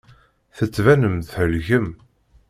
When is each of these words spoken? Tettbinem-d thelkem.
Tettbinem-d 0.57 1.25
thelkem. 1.33 1.87